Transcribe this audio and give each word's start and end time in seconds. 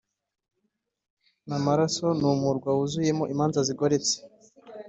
namaraso 1.47 2.07
numurwa 2.19 2.69
wuzuyemo 2.77 3.23
imanza 3.33 3.59
zigoretse 3.67 4.15